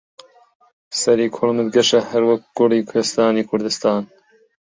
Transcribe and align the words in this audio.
سەری 1.01 1.27
کوڵمت 1.35 1.67
گەشە 1.75 1.99
هەروەک 2.11 2.41
گوڵی 2.57 2.87
کوێستانی 2.89 3.47
کوردستان 3.49 4.01